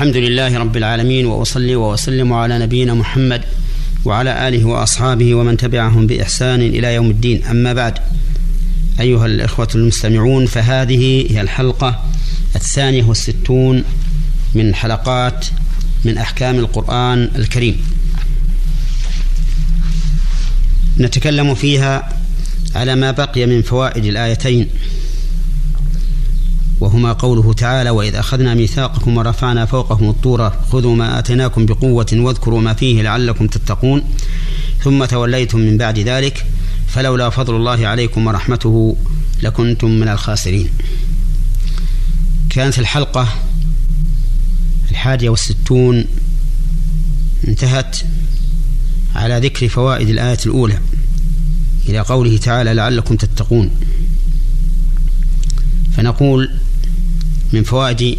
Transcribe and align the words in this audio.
الحمد 0.00 0.16
لله 0.16 0.58
رب 0.58 0.76
العالمين 0.76 1.26
وأصلي 1.26 1.76
وأسلم 1.76 2.32
على 2.32 2.58
نبينا 2.58 2.94
محمد 2.94 3.42
وعلى 4.04 4.48
آله 4.48 4.64
وأصحابه 4.64 5.34
ومن 5.34 5.56
تبعهم 5.56 6.06
بإحسان 6.06 6.60
إلى 6.60 6.94
يوم 6.94 7.10
الدين. 7.10 7.44
أما 7.44 7.72
بعد 7.72 7.98
أيها 9.00 9.26
الإخوة 9.26 9.68
المستمعون 9.74 10.46
فهذه 10.46 11.26
هي 11.30 11.40
الحلقة 11.40 12.04
الثانية 12.56 13.04
والستون 13.04 13.84
من 14.54 14.74
حلقات 14.74 15.46
من 16.04 16.18
أحكام 16.18 16.58
القرآن 16.58 17.30
الكريم. 17.36 17.80
نتكلم 21.00 21.54
فيها 21.54 22.08
على 22.74 22.94
ما 22.96 23.10
بقي 23.10 23.46
من 23.46 23.62
فوائد 23.62 24.04
الآيتين. 24.04 24.68
وهما 26.80 27.12
قوله 27.12 27.52
تعالى 27.52 27.90
وإذ 27.90 28.14
أخذنا 28.14 28.54
ميثاقكم 28.54 29.16
ورفعنا 29.16 29.66
فوقهم 29.66 30.10
الطور 30.10 30.50
خذوا 30.50 30.94
ما 30.94 31.18
آتيناكم 31.18 31.66
بقوة 31.66 32.06
واذكروا 32.12 32.60
ما 32.60 32.74
فيه 32.74 33.02
لعلكم 33.02 33.46
تتقون 33.46 34.02
ثم 34.84 35.04
توليتم 35.04 35.58
من 35.58 35.78
بعد 35.78 35.98
ذلك 35.98 36.46
فلولا 36.88 37.30
فضل 37.30 37.56
الله 37.56 37.86
عليكم 37.86 38.26
ورحمته 38.26 38.96
لكنتم 39.42 39.90
من 39.90 40.08
الخاسرين. 40.08 40.68
كانت 42.50 42.78
الحلقة 42.78 43.28
الحادية 44.90 45.30
والستون 45.30 46.04
انتهت 47.48 47.96
على 49.14 49.38
ذكر 49.38 49.68
فوائد 49.68 50.08
الآية 50.08 50.38
الأولى 50.46 50.78
إلى 51.88 51.98
قوله 51.98 52.36
تعالى 52.36 52.74
لعلكم 52.74 53.16
تتقون 53.16 53.70
فنقول 55.96 56.50
من 57.52 57.62
فوائد 57.62 58.18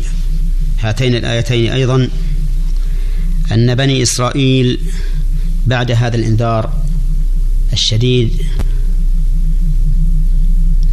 هاتين 0.79 1.15
الآيتين 1.15 1.71
أيضا 1.71 2.09
أن 3.51 3.75
بني 3.75 4.01
إسرائيل 4.03 4.79
بعد 5.67 5.91
هذا 5.91 6.15
الإنذار 6.15 6.73
الشديد 7.73 8.31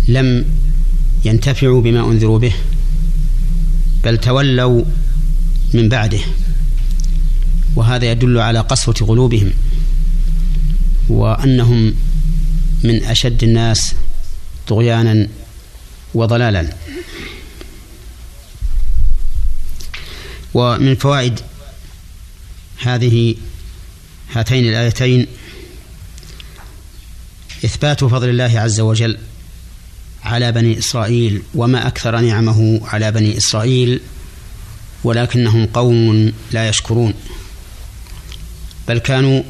لم 0.09 0.45
ينتفعوا 1.25 1.81
بما 1.83 2.11
أنذروا 2.11 2.39
به 2.39 2.53
بل 4.05 4.19
تولوا 4.19 4.85
من 5.75 5.89
بعده 5.89 6.21
وهذا 7.77 8.11
يدل 8.11 8.39
على 8.39 8.61
قسوة 8.61 8.95
قلوبهم 8.95 9.51
وأنهم 11.09 11.95
من 12.85 13.05
أشد 13.05 13.45
الناس 13.45 13.95
طغيانا 14.69 15.29
وضلالا. 16.15 16.73
ومن 20.55 20.95
فوائد 20.95 21.41
هذه 22.79 23.35
هاتين 24.33 24.69
الآيتين 24.69 25.27
إثبات 27.65 28.05
فضل 28.05 28.29
الله 28.29 28.61
عز 28.61 28.81
وجل 28.81 29.19
على 30.25 30.53
بني 30.53 30.79
إسرائيل 30.79 31.43
وما 31.55 31.87
أكثر 31.87 32.21
نعمه 32.21 32.81
على 32.85 33.13
بني 33.13 33.37
إسرائيل 33.37 34.01
ولكنهم 35.05 35.67
قوم 35.67 36.33
لا 36.53 36.69
يشكرون 36.69 37.15
بل 38.89 38.99
كانوا 38.99 39.43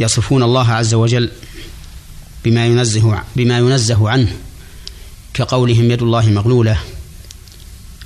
يصفون 0.00 0.42
الله 0.42 0.72
عز 0.72 0.94
وجل 0.94 1.30
بما 2.44 2.66
ينزه 2.66 3.22
بما 3.36 3.58
ينزه 3.58 4.10
عنه 4.10 4.36
كقولهم 5.34 5.90
يد 5.90 6.02
الله 6.02 6.26
مغلولة. 6.26 6.78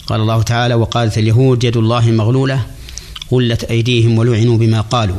قال 0.07 0.21
الله 0.21 0.43
تعالى 0.43 0.75
وقالت 0.75 1.19
اليهود 1.19 1.65
يد 1.65 1.77
الله 1.77 2.11
مغلولة 2.11 2.67
غلت 3.33 3.65
أيديهم 3.65 4.19
ولعنوا 4.19 4.59
بما 4.59 4.81
قالوا 4.81 5.17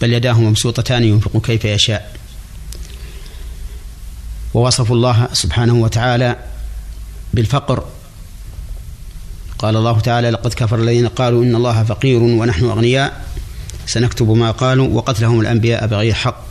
بل 0.00 0.12
يداه 0.12 0.40
مبسوطتان 0.40 1.04
ينفق 1.04 1.40
كيف 1.42 1.64
يشاء. 1.64 2.16
ووصفوا 4.54 4.96
الله 4.96 5.28
سبحانه 5.32 5.74
وتعالى 5.74 6.36
بالفقر. 7.34 7.84
قال 9.58 9.76
الله 9.76 10.00
تعالى 10.00 10.30
لقد 10.30 10.54
كفر 10.54 10.78
الذين 10.78 11.08
قالوا 11.08 11.44
إن 11.44 11.54
الله 11.54 11.84
فقير 11.84 12.22
ونحن 12.22 12.64
أغنياء. 12.64 13.24
سنكتب 13.86 14.30
ما 14.30 14.50
قالوا 14.50 14.88
وقتلهم 14.88 15.40
الأنبياء 15.40 15.86
بغير 15.86 16.14
حق 16.14 16.44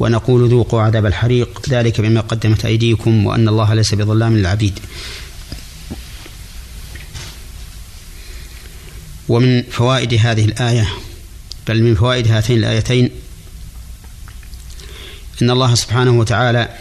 ونقول 0.00 0.50
ذوقوا 0.50 0.82
عذاب 0.82 1.06
الحريق. 1.06 1.62
ذلك 1.68 2.00
بما 2.00 2.20
قدمت 2.20 2.64
أيديكم 2.64 3.26
وأن 3.26 3.48
الله 3.48 3.74
ليس 3.74 3.94
بظلام 3.94 4.36
للعبيد. 4.36 4.78
ومن 9.30 9.62
فوائد 9.62 10.14
هذه 10.14 10.44
الآية 10.44 10.88
بل 11.68 11.82
من 11.82 11.94
فوائد 11.94 12.28
هاتين 12.28 12.58
الآيتين 12.58 13.10
أن 15.42 15.50
الله 15.50 15.74
سبحانه 15.74 16.10
وتعالى 16.10 16.76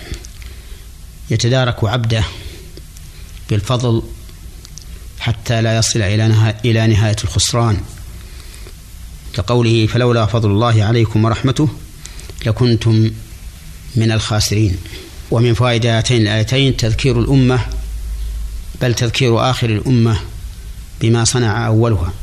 يتدارك 1.30 1.84
عبده 1.84 2.24
بالفضل 3.50 4.04
حتى 5.20 5.62
لا 5.62 5.78
يصل 5.78 6.02
إلى 6.02 6.56
إلى 6.66 6.88
نهاية 6.88 7.16
الخسران. 7.24 7.78
كقوله 9.34 9.88
فلولا 9.88 10.26
فضل 10.26 10.50
الله 10.50 10.84
عليكم 10.84 11.26
ورحمته 11.26 11.70
لكنتم 12.46 13.12
من 13.96 14.12
الخاسرين 14.12 14.78
ومن 15.32 15.54
فوائد 15.54 15.86
هاتين 15.86 16.22
الآيتين 16.22 16.78
تذكير 16.78 17.20
الأمة 17.20 17.60
بل 18.82 18.94
تذكير 18.94 19.50
آخر 19.50 19.70
الأمة 19.70 20.20
بما 21.02 21.26
صنع 21.26 21.68
أولها. 21.68 22.14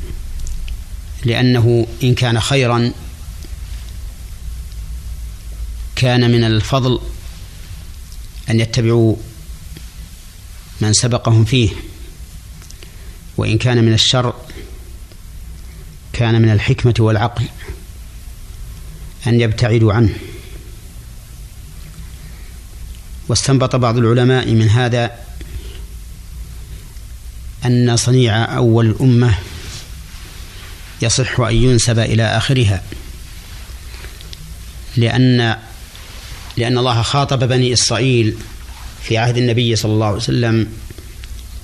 لأنه 1.26 1.86
إن 2.02 2.14
كان 2.14 2.40
خيرا 2.40 2.92
كان 5.96 6.30
من 6.30 6.44
الفضل 6.44 7.00
أن 8.50 8.60
يتبعوا 8.60 9.16
من 10.80 10.92
سبقهم 10.92 11.44
فيه 11.44 11.70
وإن 13.36 13.58
كان 13.58 13.84
من 13.84 13.92
الشر 13.92 14.34
كان 16.12 16.42
من 16.42 16.50
الحكمة 16.50 16.94
والعقل 16.98 17.44
أن 19.26 19.40
يبتعدوا 19.40 19.92
عنه. 19.92 20.14
واستنبط 23.28 23.76
بعض 23.76 23.96
العلماء 23.96 24.50
من 24.50 24.68
هذا 24.68 25.18
أن 27.64 27.96
صنيع 27.96 28.56
أول 28.56 28.86
الأمة 28.86 29.38
يصح 31.02 31.40
أن 31.40 31.54
ينسب 31.54 31.98
إلى 31.98 32.22
آخرها. 32.22 32.82
لأن 34.96 35.56
لأن 36.56 36.78
الله 36.78 37.02
خاطب 37.02 37.48
بني 37.48 37.72
إسرائيل 37.72 38.36
في 39.02 39.18
عهد 39.18 39.36
النبي 39.36 39.76
صلى 39.76 39.92
الله 39.92 40.06
عليه 40.06 40.16
وسلم 40.16 40.72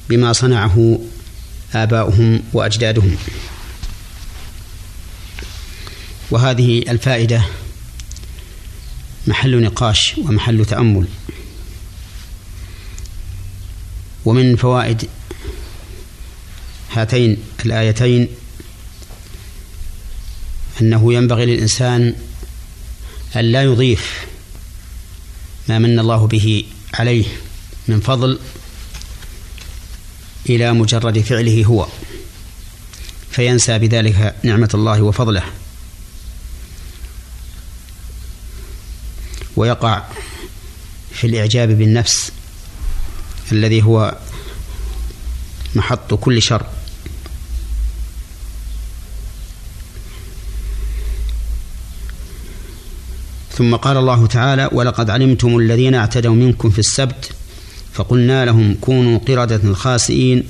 بما 0.09 0.32
صنعه 0.32 0.98
آباؤهم 1.75 2.43
وأجدادهم. 2.53 3.16
وهذه 6.31 6.78
الفائدة 6.78 7.44
محل 9.26 9.62
نقاش 9.62 10.14
ومحل 10.19 10.64
تأمل. 10.64 11.06
ومن 14.25 14.56
فوائد 14.56 15.09
هاتين 16.93 17.37
الآيتين 17.66 18.28
أنه 20.81 21.15
ينبغي 21.15 21.47
للإنسان 21.47 22.15
أن 23.37 23.44
لا 23.44 23.62
يضيف 23.62 24.27
ما 25.69 25.78
من 25.78 25.99
الله 25.99 26.27
به 26.27 26.65
عليه 26.94 27.25
من 27.88 28.00
فضل 28.00 28.38
إلى 30.49 30.72
مجرد 30.72 31.19
فعله 31.21 31.65
هو 31.65 31.87
فينسى 33.31 33.78
بذلك 33.78 34.35
نعمة 34.43 34.70
الله 34.75 35.02
وفضله. 35.02 35.43
ويقع 39.56 40.02
في 41.12 41.26
الإعجاب 41.26 41.69
بالنفس 41.69 42.32
الذي 43.52 43.82
هو 43.82 44.19
محط 45.75 46.14
كل 46.14 46.43
شر. 46.43 46.67
ثم 53.56 53.76
قال 53.76 53.96
الله 53.96 54.26
تعالى 54.26 54.69
ولقد 54.72 55.10
علمتم 55.10 55.58
الذين 55.58 55.94
اعتدوا 55.94 56.34
منكم 56.34 56.70
في 56.70 56.78
السبت 56.78 57.31
فقلنا 57.93 58.44
لهم 58.44 58.75
كونوا 58.81 59.19
قردة 59.19 59.75
خاسئين 59.75 60.44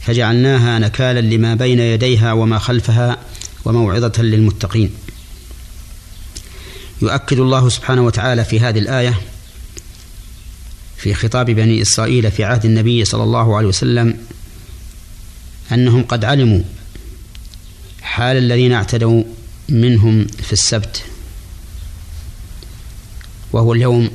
فجعلناها 0.00 0.78
نكالا 0.78 1.20
لما 1.20 1.54
بين 1.54 1.80
يديها 1.80 2.32
وما 2.32 2.58
خلفها 2.58 3.18
وموعظة 3.64 4.22
للمتقين. 4.22 4.90
يؤكد 7.02 7.38
الله 7.38 7.68
سبحانه 7.68 8.02
وتعالى 8.02 8.44
في 8.44 8.60
هذه 8.60 8.78
الآية 8.78 9.20
في 10.96 11.14
خطاب 11.14 11.46
بني 11.46 11.82
إسرائيل 11.82 12.30
في 12.30 12.44
عهد 12.44 12.64
النبي 12.64 13.04
صلى 13.04 13.22
الله 13.22 13.56
عليه 13.56 13.68
وسلم 13.68 14.18
أنهم 15.72 16.02
قد 16.02 16.24
علموا 16.24 16.60
حال 18.02 18.36
الذين 18.36 18.72
اعتدوا 18.72 19.22
منهم 19.68 20.26
في 20.26 20.52
السبت. 20.52 21.04
وهو 23.52 23.72
اليوم 23.72 24.10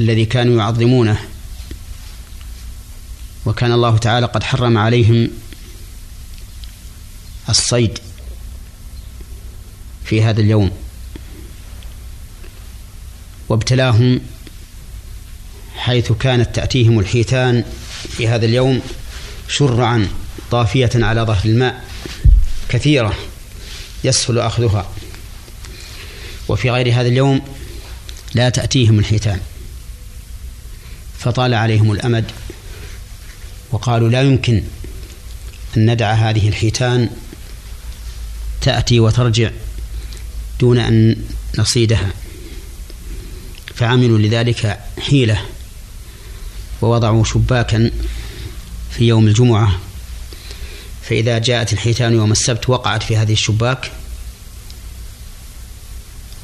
الذي 0.00 0.24
كانوا 0.24 0.58
يعظمونه. 0.58 1.18
وكان 3.46 3.72
الله 3.72 3.98
تعالى 3.98 4.26
قد 4.26 4.42
حرم 4.42 4.78
عليهم 4.78 5.30
الصيد 7.48 7.98
في 10.04 10.22
هذا 10.22 10.40
اليوم. 10.40 10.70
وابتلاهم 13.48 14.20
حيث 15.76 16.12
كانت 16.12 16.56
تأتيهم 16.56 16.98
الحيتان 16.98 17.64
في 18.08 18.28
هذا 18.28 18.46
اليوم 18.46 18.80
شرعا 19.48 20.08
طافية 20.50 20.90
على 20.94 21.20
ظهر 21.22 21.44
الماء 21.44 21.84
كثيرة 22.68 23.14
يسهل 24.04 24.38
أخذها. 24.38 24.88
وفي 26.48 26.70
غير 26.70 26.92
هذا 26.92 27.08
اليوم 27.08 27.40
لا 28.34 28.48
تأتيهم 28.48 28.98
الحيتان. 28.98 29.40
فطال 31.18 31.54
عليهم 31.54 31.92
الأمد 31.92 32.24
وقالوا 33.70 34.08
لا 34.08 34.22
يمكن 34.22 34.62
أن 35.76 35.90
ندع 35.90 36.12
هذه 36.12 36.48
الحيتان 36.48 37.10
تأتي 38.60 39.00
وترجع 39.00 39.50
دون 40.60 40.78
أن 40.78 41.16
نصيدها. 41.58 42.10
فعملوا 43.74 44.18
لذلك 44.18 44.80
حيلة 45.00 45.42
ووضعوا 46.82 47.24
شباكا 47.24 47.90
في 48.90 49.04
يوم 49.04 49.26
الجمعة. 49.26 49.78
فإذا 51.02 51.38
جاءت 51.38 51.72
الحيتان 51.72 52.14
يوم 52.14 52.32
السبت 52.32 52.68
وقعت 52.68 53.02
في 53.02 53.16
هذه 53.16 53.32
الشباك 53.32 53.92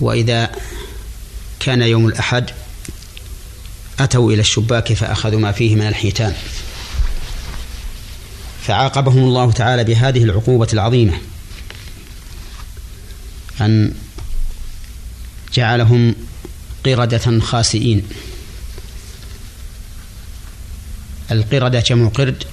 وإذا 0.00 0.52
كان 1.66 1.82
يوم 1.82 2.06
الأحد 2.06 2.50
أتوا 3.98 4.32
إلى 4.32 4.40
الشباك 4.40 4.92
فأخذوا 4.92 5.40
ما 5.40 5.52
فيه 5.52 5.74
من 5.74 5.86
الحيتان. 5.86 6.34
فعاقبهم 8.62 9.18
الله 9.18 9.52
تعالى 9.52 9.84
بهذه 9.84 10.24
العقوبة 10.24 10.68
العظيمة 10.72 11.18
أن 13.60 13.94
جعلهم 15.54 16.14
قردة 16.84 17.40
خاسئين. 17.40 18.02
القردة 21.30 21.80
جمع 21.80 22.08
قرد 22.08 22.44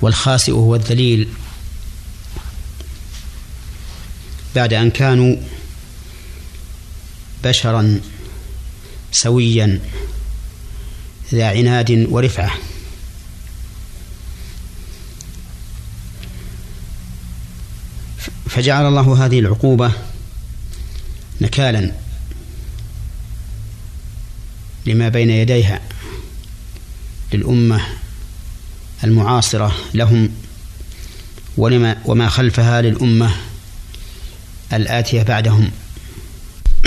والخاسئ 0.00 0.52
هو 0.52 0.74
الذليل. 0.74 1.28
بعد 4.54 4.72
أن 4.74 4.90
كانوا 4.90 5.36
بشرا 7.46 8.00
سويا 9.12 9.80
ذا 11.32 11.48
عناد 11.48 12.06
ورفعة. 12.10 12.50
فجعل 18.48 18.86
الله 18.86 19.26
هذه 19.26 19.38
العقوبة 19.38 19.92
نكالا 21.40 21.92
لما 24.86 25.08
بين 25.08 25.30
يديها 25.30 25.80
للأمة 27.32 27.80
المعاصرة 29.04 29.76
لهم 29.94 30.30
ولما 31.56 31.96
وما 32.04 32.28
خلفها 32.28 32.82
للأمة 32.82 33.30
الآتية 34.72 35.22
بعدهم. 35.22 35.70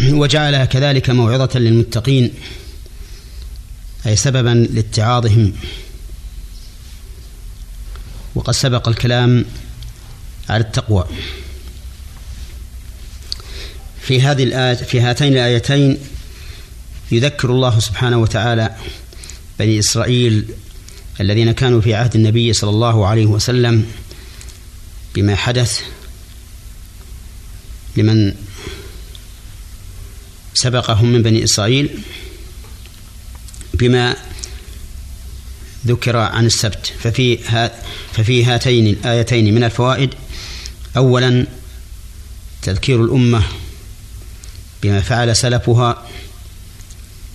وجعلها 0.04 0.66
كذلك 0.66 1.10
موعظة 1.10 1.60
للمتقين 1.60 2.34
أي 4.06 4.16
سببا 4.16 4.68
لاتعاظهم. 4.74 5.54
وقد 8.36 8.54
سبق 8.54 8.88
الكلام 8.88 9.46
على 10.50 10.64
التقوى. 10.64 11.06
في 14.02 14.22
هذه 14.22 14.44
الآية 14.44 14.74
في 14.76 15.02
هاتين 15.02 15.34
الآيتين 15.34 15.98
يذكر 17.12 17.50
الله 17.50 17.80
سبحانه 17.80 18.18
وتعالى 18.18 18.76
بني 19.60 19.80
إسرائيل 19.80 20.46
الذين 21.22 21.52
كانوا 21.52 21.82
في 21.82 21.94
عهد 21.94 22.16
النبي 22.16 22.54
صلى 22.54 22.70
الله 22.70 23.08
عليه 23.08 23.26
وسلم 23.26 23.86
بما 25.16 25.36
حدث 25.36 25.82
لمن 27.98 28.34
سبقهم 30.62 31.12
من 31.12 31.22
بني 31.24 31.44
إسرائيل 31.44 32.00
بما 33.74 34.16
ذكر 35.88 36.18
عن 36.18 36.46
السبت. 36.46 36.94
ففي 37.00 37.38
ففي 38.14 38.46
هاتين 38.46 38.88
الآيتين 38.88 39.56
من 39.56 39.64
الفوائد. 39.64 40.10
أولا 40.98 41.48
تذكير 42.62 43.04
الأمة 43.04 43.44
بما 44.84 45.02
فعل 45.02 45.36
سلفها 45.36 46.08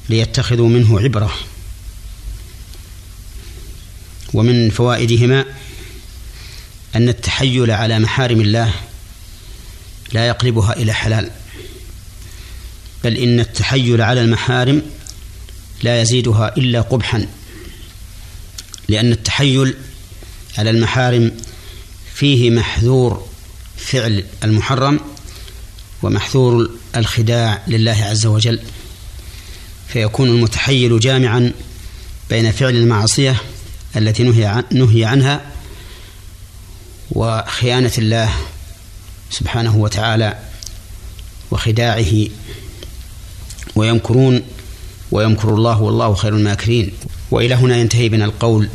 ليتخذوا 0.08 0.68
منه 0.68 1.00
عبرة. 1.00 1.34
ومن 4.34 4.70
فوائدهما 4.70 5.44
أن 6.96 7.08
التحيل 7.08 7.70
على 7.70 7.98
محارم 7.98 8.40
الله 8.40 8.74
لا 10.12 10.26
يقلبها 10.28 10.72
إلى 10.76 10.92
حلال. 10.92 11.30
بل 13.04 13.16
إن 13.16 13.40
التحيل 13.40 14.02
على 14.02 14.20
المحارم 14.20 14.82
لا 15.82 16.00
يزيدها 16.00 16.56
إلا 16.56 16.80
قبحا 16.80 17.26
لأن 18.88 19.12
التحيل 19.12 19.74
على 20.58 20.70
المحارم 20.70 21.32
فيه 22.14 22.50
محذور 22.50 23.28
فعل 23.76 24.24
المحرم 24.44 25.00
ومحذور 26.02 26.70
الخداع 26.96 27.62
لله 27.68 28.04
عز 28.04 28.26
وجل 28.26 28.60
فيكون 29.88 30.28
المتحيل 30.28 31.00
جامعا 31.00 31.52
بين 32.30 32.52
فعل 32.52 32.76
المعصية 32.76 33.36
التي 33.96 34.22
نهي, 34.22 34.64
نهي 34.72 35.04
عنها 35.04 35.40
وخيانة 37.10 37.92
الله 37.98 38.34
سبحانه 39.30 39.76
وتعالى 39.76 40.38
وخداعه 41.50 42.26
ويمكرون 43.76 44.42
ويمكر 45.12 45.54
الله 45.54 45.82
والله 45.82 46.14
خير 46.14 46.34
الماكرين. 46.36 46.92
وإلى 47.30 47.54
هنا 47.54 47.76
ينتهي 47.76 48.08
بنا 48.08 48.24
القول 48.24 48.68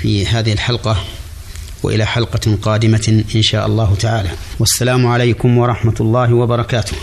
في 0.00 0.26
هذه 0.26 0.52
الحلقة 0.52 0.96
وإلى 1.82 2.04
حلقة 2.04 2.58
قادمة 2.62 3.24
إن 3.34 3.42
شاء 3.42 3.66
الله 3.66 3.94
تعالى. 3.94 4.30
والسلام 4.60 5.06
عليكم 5.06 5.58
ورحمة 5.58 5.94
الله 6.00 6.34
وبركاته. 6.34 6.96